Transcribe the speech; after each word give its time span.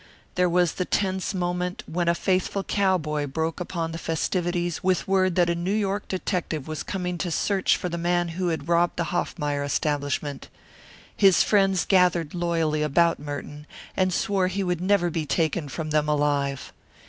There 0.33 0.49
was 0.49 0.71
the 0.71 0.85
tense 0.85 1.35
moment 1.35 1.83
when 1.85 2.07
a 2.07 2.15
faithful 2.15 2.63
cowboy 2.63 3.27
broke 3.27 3.59
upon 3.59 3.91
the 3.91 3.99
festivities 3.99 4.83
with 4.83 5.07
word 5.07 5.35
that 5.35 5.47
a 5.47 5.53
New 5.53 5.71
York 5.75 6.07
detective 6.07 6.67
was 6.67 6.81
coming 6.81 7.19
to 7.19 7.29
search 7.29 7.77
for 7.77 7.87
the 7.87 7.99
man 7.99 8.29
who 8.29 8.47
had 8.47 8.67
robbed 8.67 8.95
the 8.97 9.11
Hoffmeyer 9.13 9.63
establishment. 9.63 10.49
His 11.15 11.43
friends 11.43 11.85
gathered 11.85 12.33
loyally 12.33 12.81
about 12.81 13.19
Merton 13.19 13.67
and 13.95 14.11
swore 14.11 14.47
he 14.47 14.63
would 14.63 14.81
never 14.81 15.11
be 15.11 15.27
taken 15.27 15.69
from 15.69 15.91
them 15.91 16.09
alive. 16.09 16.73